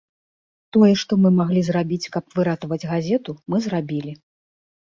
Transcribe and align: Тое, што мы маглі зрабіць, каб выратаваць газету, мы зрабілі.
Тое, 0.77 0.89
што 1.01 1.19
мы 1.25 1.29
маглі 1.41 1.61
зрабіць, 1.67 2.09
каб 2.15 2.33
выратаваць 2.39 2.81
газету, 2.93 3.31
мы 3.53 3.57
зрабілі. 3.69 4.11